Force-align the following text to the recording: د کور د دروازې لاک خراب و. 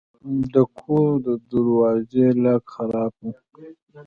د 0.53 0.55
کور 0.79 1.09
د 1.25 1.27
دروازې 1.49 2.27
لاک 2.43 2.63
خراب 2.75 3.13
و. 3.21 3.25